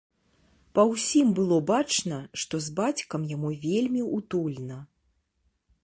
Па 0.77 0.85
ўсім 0.91 1.27
было 1.39 1.57
бачна, 1.71 2.17
што 2.45 2.63
з 2.69 2.73
бацькам 2.83 3.21
яму 3.35 3.55
вельмі 3.67 4.01
утульна. 4.19 4.79